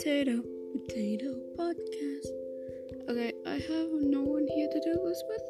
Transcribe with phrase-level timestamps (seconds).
[0.00, 2.32] Potato, potato podcast.
[3.10, 5.49] Okay, I have no one here to do this with.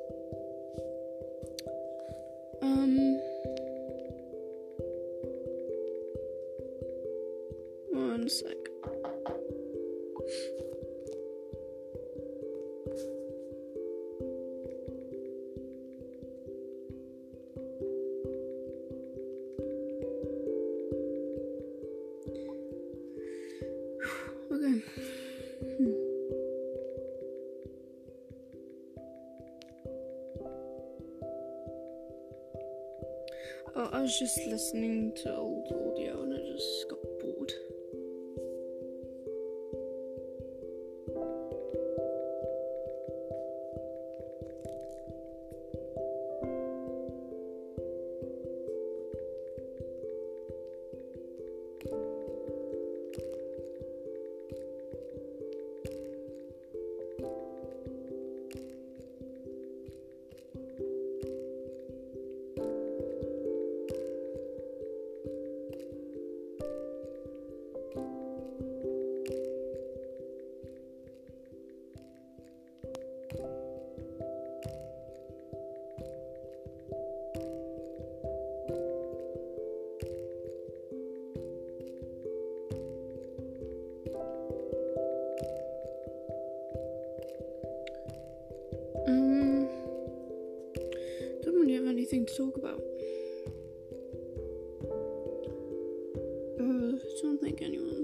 [24.63, 24.83] Okay.
[25.79, 25.93] Hmm.
[33.75, 37.53] Oh, I was just listening to old audio and I just got bored.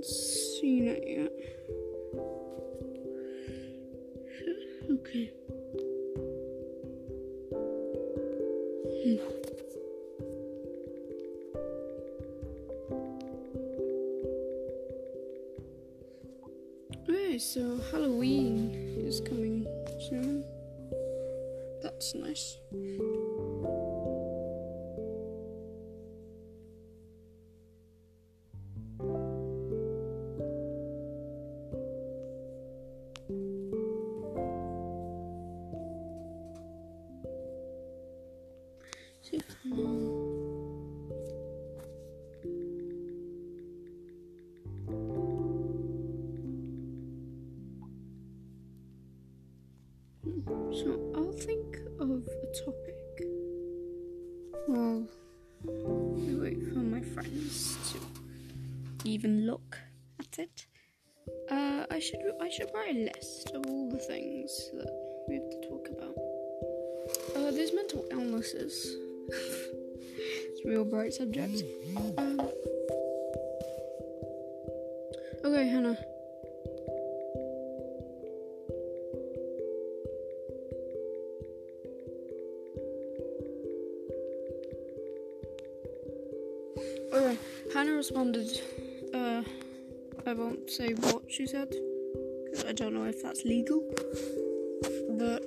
[0.07, 1.56] Seen it yet.
[39.27, 39.41] So
[51.17, 52.23] I'll think of a
[52.65, 52.95] topic.
[54.69, 55.09] Well,
[55.65, 59.77] we wait for my friends to even look
[60.21, 60.67] at it.
[61.51, 65.51] Uh, I should I should write a list of all the things that we have
[65.51, 66.15] to talk about.
[67.35, 69.06] Uh, there's mental illnesses.
[69.29, 71.63] It's a real bright subject.
[72.19, 72.41] Um,
[75.45, 75.99] okay, Hannah.
[87.13, 87.39] Okay,
[87.73, 88.61] Hannah responded.
[89.15, 89.43] Uh,
[90.27, 91.71] I won't say what she said
[92.45, 93.83] because I don't know if that's legal.
[95.19, 95.43] But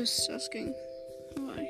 [0.00, 0.74] just asking
[1.36, 1.68] why.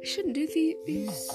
[0.00, 1.28] I shouldn't do the- these.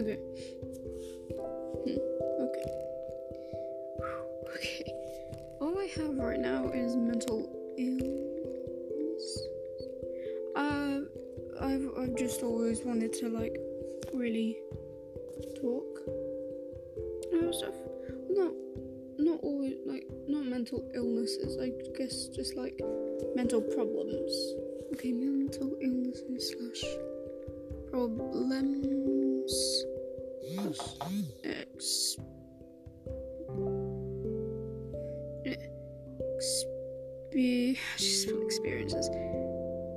[0.00, 0.18] Okay.
[1.84, 1.98] Hmm.
[2.40, 2.68] Okay.
[4.54, 4.92] Okay.
[5.60, 9.42] All I have right now is mental illness.
[10.56, 11.00] Uh,
[11.60, 13.58] I've I've just always wanted to like
[14.14, 14.58] really
[20.94, 21.58] illnesses.
[21.60, 22.80] I guess just like
[23.34, 24.32] mental problems.
[24.94, 26.84] Okay, mental illnesses slash
[27.90, 29.52] problems.
[30.54, 30.96] Plus
[31.44, 32.16] X
[36.40, 39.10] expe- I just spell experiences.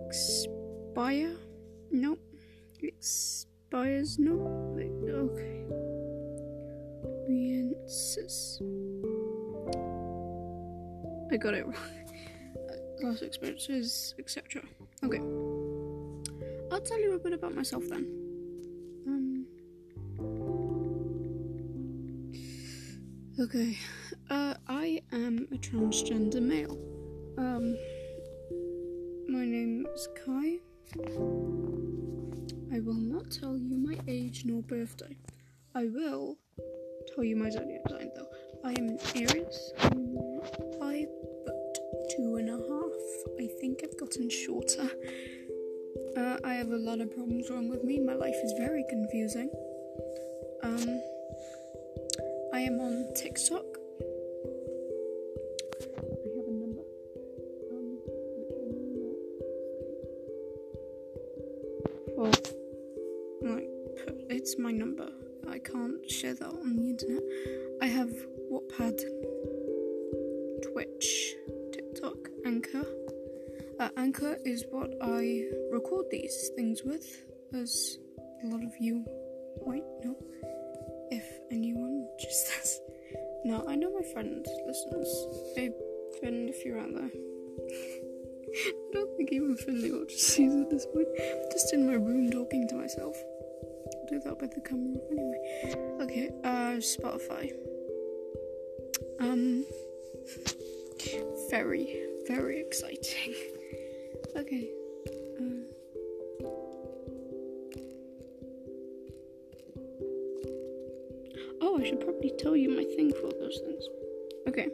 [0.08, 1.36] expire?
[1.92, 2.20] Nope.
[2.82, 4.20] Expires?
[4.20, 4.78] Nope.
[4.78, 5.64] Okay.
[7.24, 8.62] Experiences.
[11.34, 11.76] I got it wrong.
[13.02, 14.62] Last experiences, etc.
[15.04, 15.18] Okay.
[16.72, 18.06] I'll tell you a bit about myself then.
[19.08, 19.46] Um.
[23.40, 23.78] Okay.
[24.30, 26.78] Uh, I am a transgender male.
[27.40, 27.76] Um.
[29.28, 30.60] My name is Kai.
[32.72, 35.18] I will not tell you my age nor birthday.
[35.74, 36.38] I will
[37.16, 38.30] tell you my zodiac sign though.
[38.64, 39.74] I am an Aries.
[41.48, 42.94] I'm two and a half.
[43.40, 44.90] I think I've gotten shorter.
[46.18, 48.00] Uh, I have a lot of problems wrong with me.
[48.00, 49.50] My life is very confusing.
[50.64, 51.02] Um,
[52.54, 53.66] I am on TikTok.
[55.82, 56.02] I
[56.36, 56.84] have a number.
[57.72, 57.98] Um,
[58.38, 59.54] which I will not say.
[62.16, 62.36] Well,
[63.56, 63.70] like,
[64.30, 65.10] it's my number.
[65.50, 67.24] I can't share that on the internet.
[67.82, 68.12] I have
[68.52, 69.02] Wattpad,
[70.72, 71.36] Twitch,
[71.74, 72.16] TikTok,
[72.46, 72.86] Anchor.
[73.80, 77.98] Uh, Anchor is what I record these things with, as
[78.44, 79.06] a lot of you
[79.66, 80.16] might know.
[81.12, 82.80] If anyone just does.
[83.46, 85.28] No, I know my friend listens.
[85.56, 85.74] Babe,
[86.22, 87.12] Finn, if you're out there.
[88.56, 91.08] I don't think even Finley watches these at this point.
[91.20, 93.18] I'm just in my room talking to myself.
[93.18, 95.98] I'll do that with the camera anyway.
[96.02, 97.52] Okay, uh, Spotify.
[99.20, 99.66] Um,
[101.50, 103.34] very, very exciting.
[104.36, 104.68] Okay.
[105.40, 105.44] Uh,
[111.62, 113.88] oh, I should probably tell you my thing for those things.
[114.48, 114.70] Okay.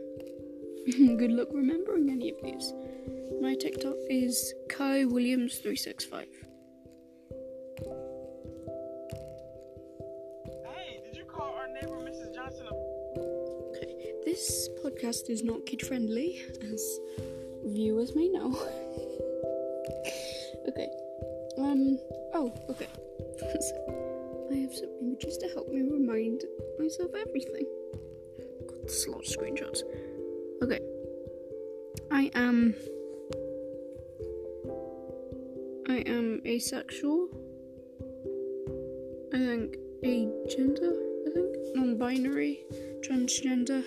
[1.18, 2.74] Good luck remembering any of these.
[3.42, 6.28] My TikTok is Kai Williams three six five.
[15.00, 16.42] Podcast is not kid friendly,
[16.72, 17.00] as
[17.66, 18.52] viewers may know.
[20.68, 20.90] okay.
[21.58, 22.00] Um.
[22.34, 22.88] Oh, okay.
[23.40, 26.44] So, I have some images to help me remind
[26.80, 27.66] myself everything.
[28.84, 29.84] This a lot of screenshots.
[30.64, 30.80] Okay.
[32.12, 32.76] I am.
[35.88, 37.30] I am asexual.
[39.34, 40.94] I think agender.
[41.28, 42.62] I think non-binary,
[43.02, 43.84] transgender,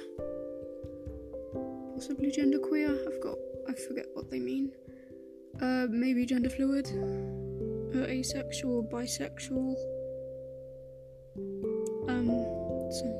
[2.02, 2.98] possibly genderqueer.
[3.06, 3.38] I've got.
[3.68, 4.72] I forget what they mean.
[5.60, 6.88] Uh, maybe gender fluid.
[7.94, 9.76] Uh, asexual, bisexual.
[12.08, 12.26] Um,
[12.90, 13.14] some,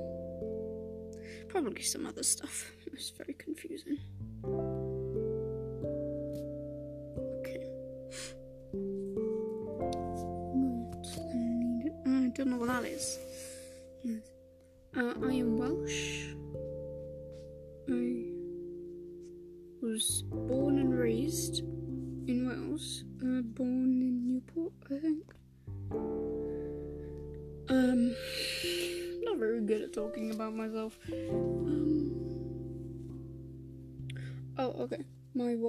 [1.49, 2.73] probably some other stuff.
[2.93, 3.99] It's very confusing.
[7.38, 7.64] Okay.
[12.05, 13.20] I don't know what that is.
[14.96, 16.34] Uh, I am Welsh.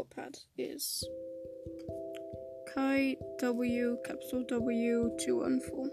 [0.03, 1.07] Wattpad is
[2.73, 5.87] Kai W capital W two one four.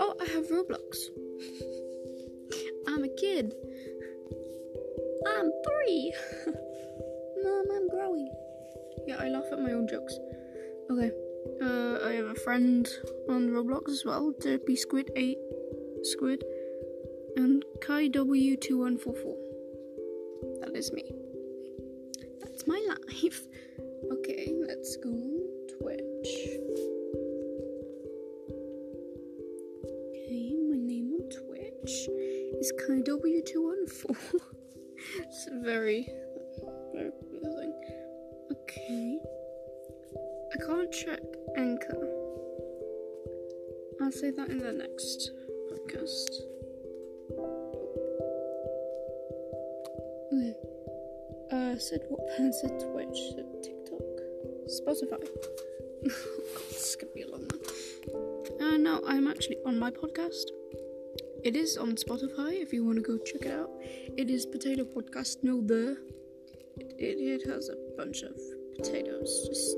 [0.00, 1.08] Oh, I have Roblox.
[2.88, 3.54] I'm a kid.
[5.26, 6.14] I'm three.
[7.42, 8.30] Mom, I'm growing.
[9.06, 10.18] Yeah, I laugh at my own jokes.
[10.90, 11.10] Okay.
[11.62, 12.86] Uh, I have a friend
[13.28, 15.38] on Roblox as well, Derpy Squid 8
[16.02, 16.44] Squid,
[17.36, 19.36] and Kai W2144.
[20.60, 21.19] That is me.
[23.10, 23.42] Life.
[24.12, 25.40] Okay, let's go on
[25.78, 26.32] Twitch.
[30.14, 32.08] Okay, my name on Twitch
[32.60, 34.16] is W214.
[35.18, 36.06] it's very,
[36.94, 37.74] very confusing.
[38.52, 39.18] Okay.
[40.52, 41.20] I can't check
[41.56, 42.08] Anchor.
[44.00, 45.32] I'll say that in the next
[45.72, 46.49] podcast.
[51.80, 53.18] Said what pan said Twitch,
[53.62, 54.04] TikTok,
[54.68, 55.16] Spotify.
[55.16, 57.60] oh god, this is gonna be a long one.
[58.60, 60.44] Uh, no, I'm actually on my podcast.
[61.42, 63.70] It is on Spotify if you want to go check it out.
[64.18, 65.96] It is Potato Podcast, no the.
[66.76, 68.36] It, it, has a bunch of
[68.76, 69.76] potatoes, just,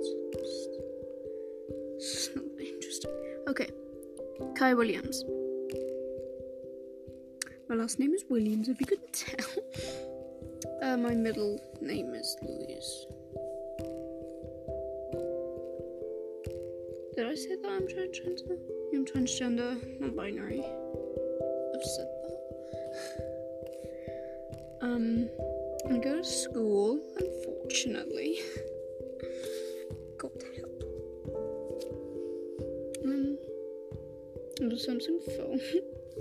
[2.00, 3.12] just, not interesting.
[3.47, 3.71] Okay,
[4.56, 5.25] Kai Williams.
[7.68, 10.11] My last name is Williams, if you couldn't tell.
[10.64, 13.07] Uh, my middle name is Louise.
[17.16, 18.59] Did I say that I'm transgender?
[18.95, 20.61] I'm transgender, non-binary.
[20.61, 23.28] I've said that.
[24.83, 25.28] Um,
[25.88, 28.40] I go to school, unfortunately.
[30.19, 30.83] God help.
[33.04, 33.38] Um,
[34.59, 35.61] the Samsung phone.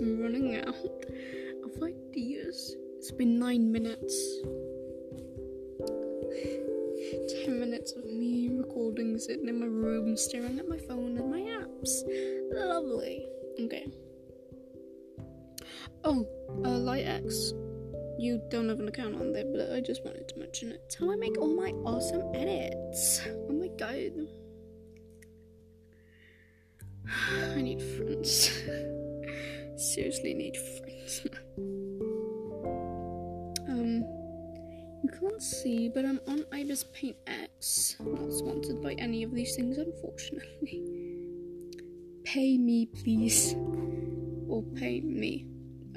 [0.00, 2.76] I'm running out of ideas.
[3.02, 4.14] It's been nine minutes.
[7.44, 11.40] Ten minutes of me recording, sitting in my room, staring at my phone and my
[11.40, 12.04] apps.
[12.52, 13.26] Lovely.
[13.58, 13.88] Okay.
[16.04, 16.24] Oh,
[16.64, 17.50] uh, LightX.
[18.20, 20.82] You don't have an account on there, but I just wanted to mention it.
[20.84, 23.20] It's how I make all my awesome edits.
[23.26, 24.12] Oh my god.
[27.56, 28.62] I need friends.
[29.92, 31.26] Seriously need friends.
[33.82, 34.04] um
[35.02, 37.96] you can't see, but I'm on Ibis Paint X.
[37.98, 40.84] Not sponsored by any of these things, unfortunately.
[42.24, 43.54] Pay me, please.
[44.48, 45.46] Or pay me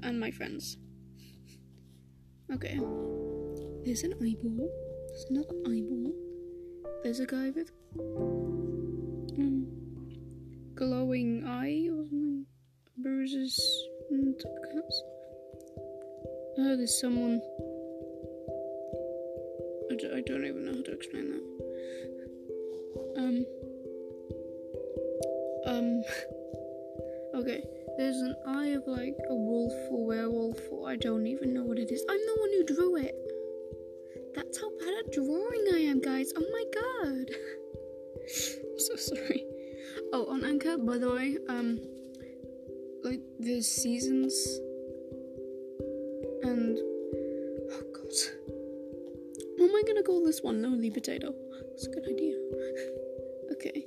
[0.01, 0.77] and my friends.
[2.51, 2.79] Okay.
[3.83, 4.69] There's an eyeball.
[5.09, 6.13] There's another eyeball.
[7.03, 7.71] There's a guy with
[9.37, 9.67] um,
[10.73, 12.45] glowing eye or something.
[12.97, 13.59] Bruises
[14.09, 15.03] and cuts.
[16.57, 17.41] Oh, there's someone.
[20.03, 21.43] I don't even know how to explain that.
[23.17, 23.45] Um.
[25.65, 26.03] Um.
[27.41, 27.63] okay.
[27.97, 31.79] There's an eye of like a wolf or werewolf, or I don't even know what
[31.79, 32.03] it is.
[32.09, 33.15] I'm the one who drew it.
[34.35, 36.33] That's how bad at drawing I am, guys.
[36.35, 37.29] Oh my god.
[38.75, 39.45] I'm so sorry.
[40.11, 41.79] Oh, on Anchor, by the way, um,
[43.03, 44.33] like there's seasons,
[50.05, 50.61] call this one?
[50.61, 51.33] Lonely potato.
[51.69, 52.35] That's a good idea.
[53.53, 53.85] okay,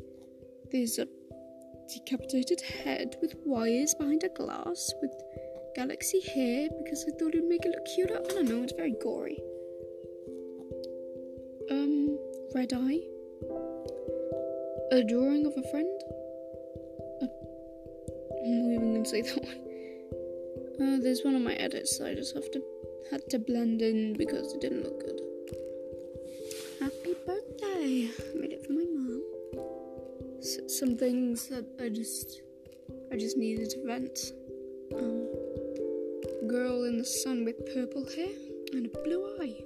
[0.72, 1.06] there's a
[1.88, 5.12] decapitated head with wires behind a glass with
[5.75, 8.18] galaxy hair because I thought it would make it look cuter.
[8.18, 9.38] I don't know, it's very gory.
[11.70, 12.18] Um,
[12.54, 13.00] red eye.
[14.90, 16.00] A drawing of a friend.
[17.22, 17.26] Uh,
[18.44, 19.58] I'm not even gonna say that one.
[20.80, 22.62] Uh, there's one of my edits I just have to
[23.10, 25.20] had to blend in because it didn't look good.
[27.78, 29.23] I made it for my mom
[30.68, 32.42] some things that I just
[33.12, 34.32] I just needed to vent.
[34.94, 35.26] Um,
[36.49, 38.35] girl in the sun with purple hair
[38.73, 39.56] and a blue eye.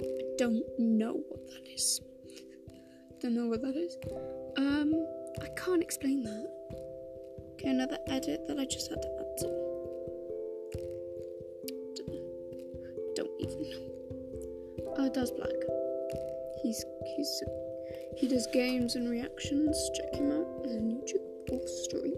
[0.00, 2.00] I don't know what that is.
[3.20, 3.96] Don't know what that is.
[4.56, 4.94] Um,
[5.42, 6.46] I can't explain that.
[7.54, 9.46] Okay, another edit that I just had to add to.
[11.96, 14.94] Don't, don't even know.
[14.98, 15.85] Oh, it does black.
[16.62, 16.84] He's
[17.16, 17.42] he's
[18.16, 19.90] he does games and reactions.
[19.94, 22.14] Check him out on YouTube or stream.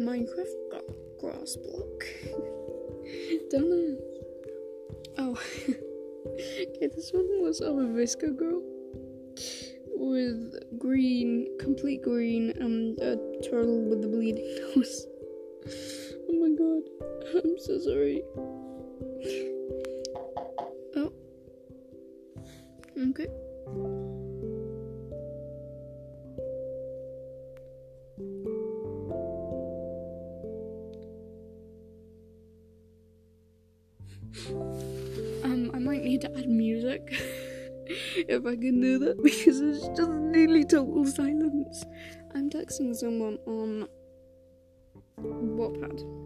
[0.00, 2.04] Minecraft gra- grass block.
[3.50, 3.96] Don't know.
[5.18, 6.88] Oh, okay.
[6.94, 8.62] This one was of a VSCO girl
[9.96, 15.06] with green, complete green, and a turtle with the bleeding nose.
[16.28, 18.22] Oh my god, I'm so sorry.
[38.28, 41.84] If I can do that because it's just nearly total silence.
[42.34, 43.88] I'm texting someone on
[45.18, 46.25] Wattpad.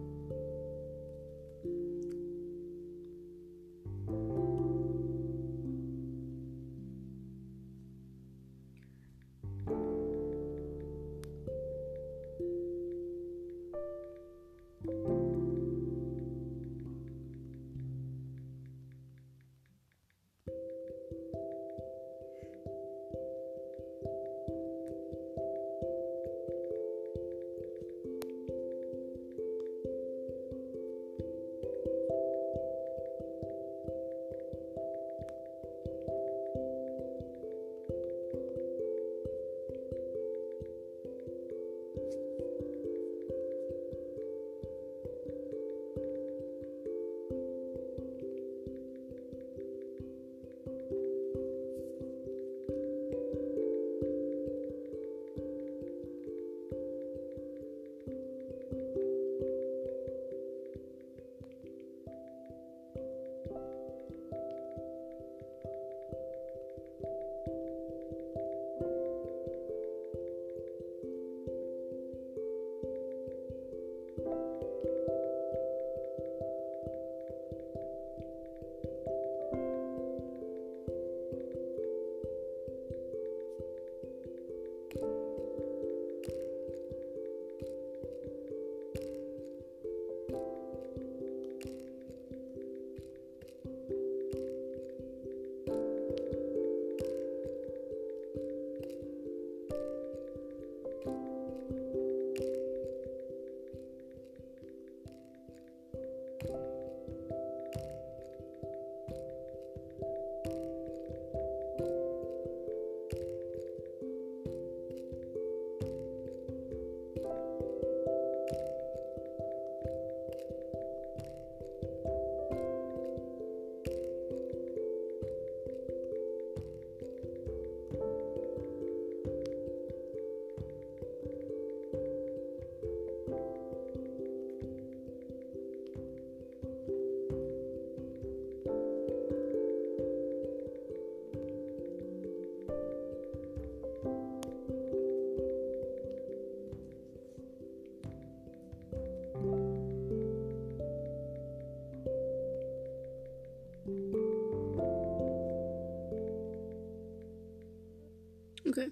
[158.66, 158.88] Okay,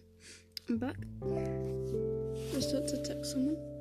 [0.68, 0.96] I'm back.
[2.52, 3.77] Just had to text someone.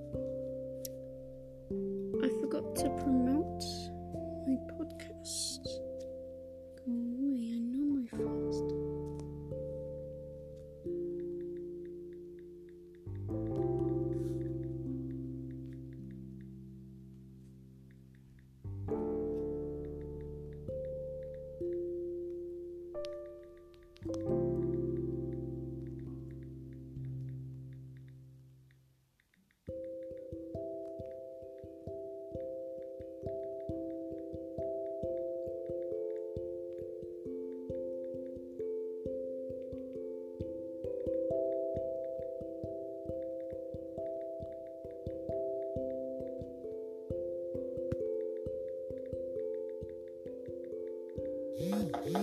[52.07, 52.19] Okay.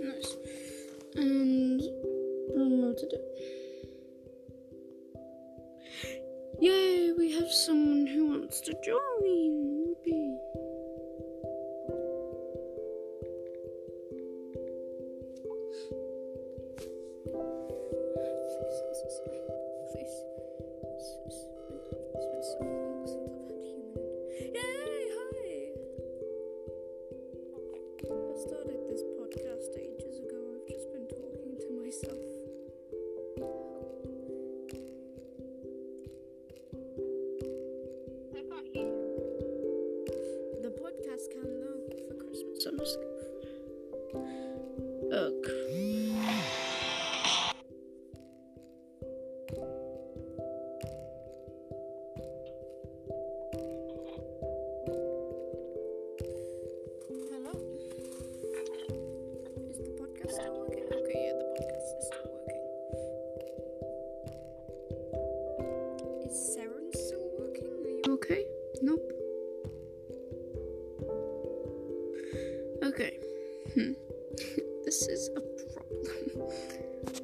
[0.00, 0.36] Nice.
[1.14, 1.80] And
[2.52, 3.24] promoted it.
[6.60, 9.94] Yay, we have someone who wants to join.
[10.00, 10.43] Okay.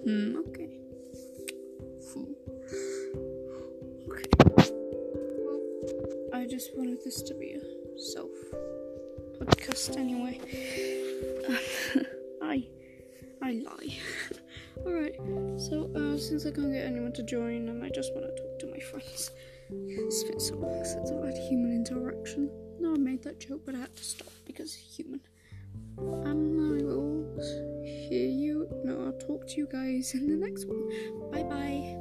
[0.05, 0.69] Hmm, okay.
[4.11, 4.29] Okay.
[5.45, 5.61] Well,
[6.35, 7.61] I just wanted this to be a
[7.99, 8.31] self
[9.39, 10.41] podcast anyway.
[12.43, 12.67] I
[13.43, 13.99] I lie.
[14.87, 15.17] Alright,
[15.59, 18.59] so uh, since I can't get anyone to join and I just want to talk
[18.61, 19.31] to my friends,
[19.71, 22.49] it's been so long since I've had human interaction.
[22.79, 25.10] No, I made that joke, but I had to stop because human.
[29.41, 31.31] Talk to you guys in the next one.
[31.31, 32.00] Bye bye.